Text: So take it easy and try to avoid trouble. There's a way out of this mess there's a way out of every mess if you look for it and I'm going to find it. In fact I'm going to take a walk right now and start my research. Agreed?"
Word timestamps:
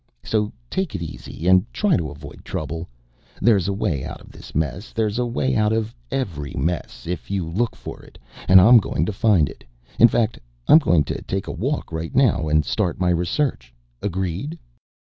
So 0.23 0.51
take 0.67 0.95
it 0.95 1.01
easy 1.03 1.45
and 1.47 1.71
try 1.71 1.95
to 1.95 2.09
avoid 2.09 2.43
trouble. 2.43 2.89
There's 3.39 3.67
a 3.67 3.71
way 3.73 4.03
out 4.03 4.19
of 4.19 4.31
this 4.31 4.55
mess 4.55 4.93
there's 4.93 5.19
a 5.19 5.27
way 5.27 5.55
out 5.55 5.71
of 5.71 5.93
every 6.09 6.55
mess 6.57 7.05
if 7.05 7.29
you 7.29 7.45
look 7.45 7.75
for 7.75 8.01
it 8.01 8.17
and 8.47 8.59
I'm 8.59 8.79
going 8.79 9.05
to 9.05 9.13
find 9.13 9.47
it. 9.47 9.63
In 9.99 10.07
fact 10.07 10.39
I'm 10.67 10.79
going 10.79 11.03
to 11.03 11.21
take 11.21 11.45
a 11.45 11.51
walk 11.51 11.91
right 11.91 12.15
now 12.15 12.47
and 12.49 12.65
start 12.65 12.99
my 12.99 13.11
research. 13.11 13.71
Agreed?" 14.01 14.57